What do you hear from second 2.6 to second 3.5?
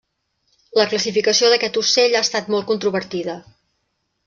controvertida.